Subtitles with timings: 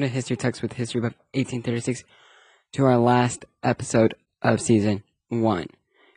[0.00, 2.02] to History Talks with History Buff 1836
[2.72, 5.68] to our last episode of season one.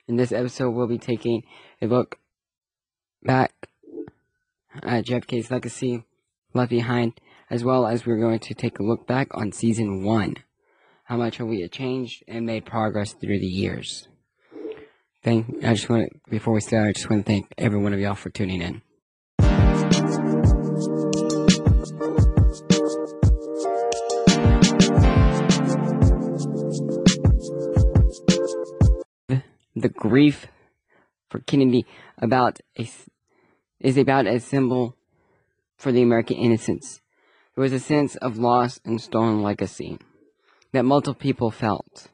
[0.08, 1.44] In this episode, we'll be taking
[1.82, 2.18] a look
[3.24, 3.54] back
[4.82, 6.04] at JFK's legacy
[6.54, 10.38] left behind, as well as we're going to take a look back on season one.
[11.04, 14.08] How much have we changed and made progress through the years?
[15.24, 17.94] Thank, I just want to, before we start, I just want to thank every one
[17.94, 18.82] of y'all for tuning in.
[30.08, 30.48] Grief
[31.30, 31.86] for Kennedy
[32.18, 32.90] about a,
[33.80, 34.96] is about a symbol
[35.78, 37.02] for the American innocence.
[37.56, 40.00] There was a sense of loss and stolen legacy
[40.74, 42.08] that multiple people felt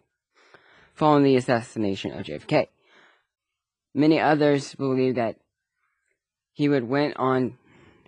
[0.94, 2.68] following the assassination of JFK.
[3.94, 5.38] Many others believe that
[6.54, 7.58] he would went on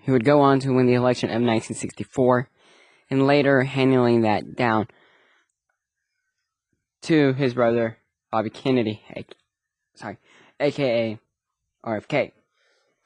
[0.01, 2.47] he would go on to win the election of 1964
[3.09, 4.87] and later handing that down
[7.01, 7.97] to his brother
[8.31, 9.01] Bobby Kennedy,
[9.95, 10.17] sorry,
[10.59, 11.19] aka
[11.85, 12.31] RFK.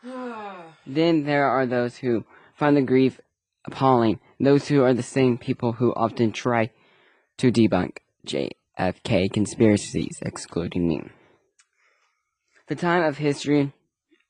[0.88, 3.20] then there are those who find the grief
[3.66, 6.72] appalling, those who are the same people who often try
[7.38, 11.02] to debunk JFK conspiracies, excluding me.
[12.68, 13.74] The time of history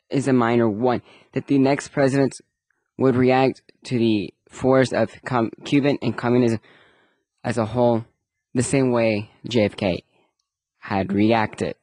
[0.09, 1.01] is a minor one,
[1.33, 2.39] that the next president
[2.97, 6.59] would react to the force of com- Cuban and communism
[7.43, 8.05] as a whole
[8.53, 10.03] the same way JFK
[10.79, 11.75] had reacted.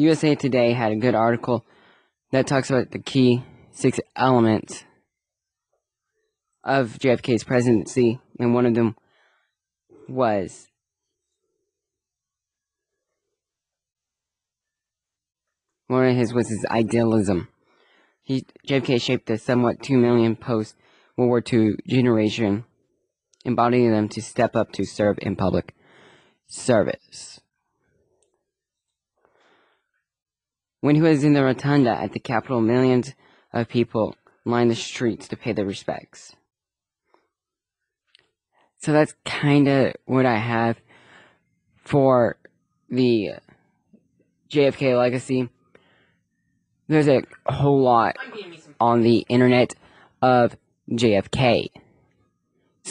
[0.00, 1.66] USA Today had a good article
[2.32, 4.84] that talks about the key six elements
[6.64, 8.96] of JFK's presidency, and one of them
[10.08, 10.68] was
[15.86, 17.48] one of his was his idealism.
[18.22, 20.76] He JFK shaped the somewhat two million post
[21.18, 22.64] World War II generation,
[23.44, 25.74] embodying them to step up to serve in public
[26.46, 27.40] service.
[30.80, 33.14] When he was in the rotunda at the Capitol, millions
[33.52, 34.14] of people
[34.44, 36.34] lined the streets to pay their respects.
[38.78, 40.80] So that's kind of what I have
[41.84, 42.38] for
[42.88, 43.32] the
[44.50, 45.50] JFK legacy.
[46.88, 48.16] There's a whole lot
[48.80, 49.74] on the internet
[50.22, 50.56] of
[50.90, 51.70] JFK's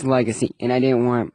[0.04, 1.34] legacy, and I didn't want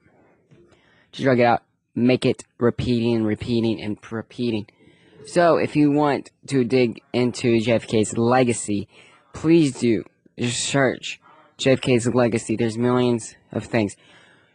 [1.12, 1.64] to drag it out,
[1.94, 4.68] make it repeating, repeating, and repeating.
[5.26, 8.88] So, if you want to dig into JFK's legacy,
[9.32, 10.04] please do.
[10.38, 11.18] Just search
[11.58, 12.56] JFK's legacy.
[12.56, 13.96] There's millions of things.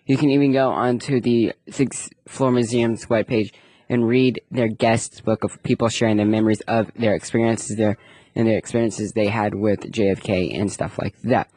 [0.06, 3.52] You can even go onto the Sixth Floor Museum's webpage
[3.90, 7.97] and read their guest book of people sharing their memories of their experiences there
[8.36, 11.50] and their experiences they had with JFK and stuff like that.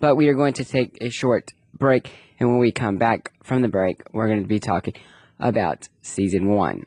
[0.00, 3.62] But we are going to take a short break, and when we come back from
[3.62, 4.94] the break, we're going to be talking
[5.38, 6.84] about season one.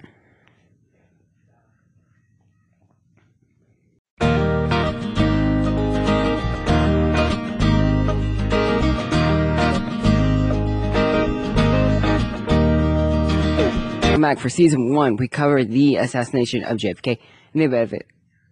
[14.11, 15.15] Welcome back for season one.
[15.15, 17.17] We covered the assassination of JFK
[17.53, 18.05] and the benefit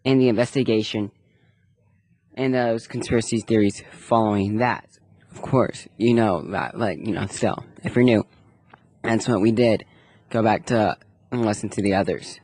[0.06, 1.12] and the investigation
[2.34, 4.88] and those conspiracy theories following that.
[5.32, 8.26] Of course, you know that, like, you know, still, if you're new,
[9.04, 9.84] that's what we did.
[10.30, 10.96] Go back to
[11.30, 12.40] and listen to the others.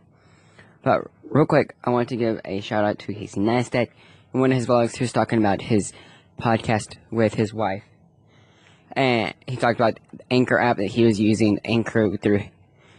[0.83, 3.87] But real quick, I want to give a shout out to Casey Neistat.
[4.33, 5.93] In one of his vlogs, he was talking about his
[6.37, 7.83] podcast with his wife.
[8.91, 12.43] And he talked about the Anchor app that he was using, Anchor through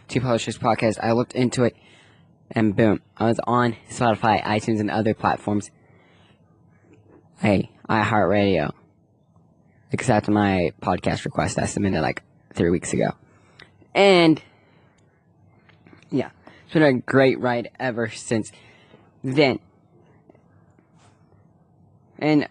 [0.09, 0.97] to publish this podcast.
[1.01, 1.75] I looked into it,
[2.51, 5.71] and boom, I was on Spotify, iTunes, and other platforms.
[7.39, 8.73] Hey, iHeartRadio
[9.91, 12.23] accepted my podcast request I submitted like
[12.53, 13.11] three weeks ago.
[13.93, 14.41] And,
[16.11, 16.29] yeah,
[16.65, 18.51] it's been a great ride ever since
[19.23, 19.59] then.
[22.19, 22.47] And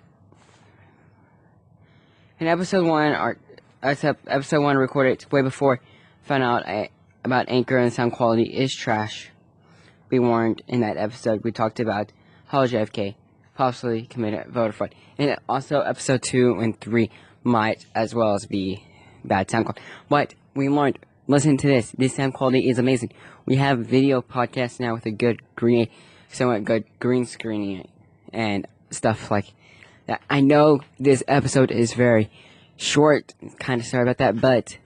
[2.38, 3.36] in episode one,
[3.94, 6.90] said episode one recorded way before I found out I
[7.26, 9.30] about Anchor and sound quality is trash.
[10.08, 12.12] Be warned, in that episode, we talked about
[12.46, 13.16] how JFK
[13.56, 14.94] possibly committed voter fraud.
[15.18, 17.10] And also, episode 2 and 3
[17.42, 18.84] might as well as be
[19.24, 19.82] bad sound quality.
[20.08, 23.12] But we learned, listen to this, this sound quality is amazing.
[23.44, 25.88] We have video podcasts now with a good green,
[26.28, 27.88] somewhat good green screening
[28.32, 29.52] and stuff like
[30.06, 30.22] that.
[30.30, 32.30] I know this episode is very
[32.76, 34.78] short, kind of sorry about that, but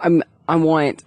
[0.00, 1.04] I'm I want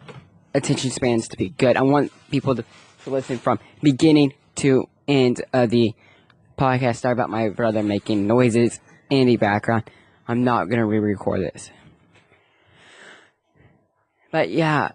[0.53, 1.75] attention spans to be good.
[1.75, 2.63] I want people to,
[3.03, 5.95] to listen from beginning to end of the
[6.57, 8.79] podcast Sorry about my brother making noises
[9.09, 9.89] in the background.
[10.27, 11.71] I'm not gonna re-record this.
[14.31, 14.91] But yeah,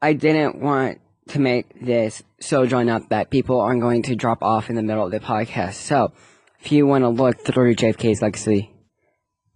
[0.00, 4.42] I didn't want to make this so drawn up that people aren't going to drop
[4.42, 5.74] off in the middle of the podcast.
[5.74, 6.12] So,
[6.60, 8.70] if you want to look through JFK's legacy,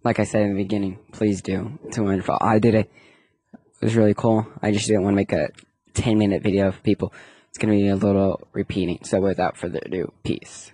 [0.03, 1.79] like I said in the beginning, please do.
[1.85, 2.37] It's wonderful.
[2.41, 2.91] I did it.
[3.81, 4.45] It was really cool.
[4.61, 5.49] I just didn't want to make a
[5.93, 7.13] 10 minute video of people.
[7.47, 8.99] It's going to be a little repeating.
[9.03, 10.71] So, without further ado, peace.